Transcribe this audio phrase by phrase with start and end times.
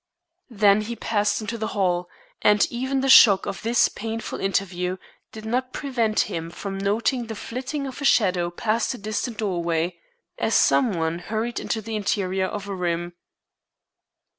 [0.49, 2.09] Then he passed into the hall;
[2.41, 4.97] and even the shock of this painful interview
[5.31, 9.99] did not prevent him from noting the flitting of a shadow past a distant doorway,
[10.39, 13.13] as some one hurried into the interior of a room.